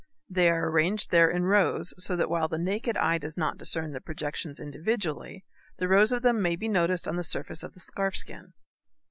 [0.27, 3.91] They are arranged there in rows so that while the naked eye does not discern
[3.93, 5.45] the projections individually
[5.77, 8.53] the rows of them may be noticed on the surface of the scarf skin.